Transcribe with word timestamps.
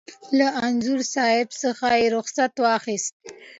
له 0.37 0.47
انځور 0.65 0.99
صاحب 1.13 1.47
څخه 1.63 1.87
رخصت 2.15 2.53
واخیست. 2.63 3.13